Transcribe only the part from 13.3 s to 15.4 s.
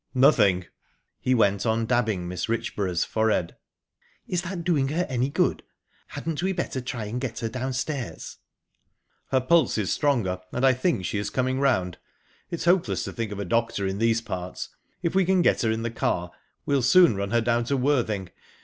of a doctor in these parts. If we